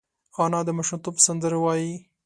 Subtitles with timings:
[0.43, 1.93] انا د ماشومتوب سندرې وايي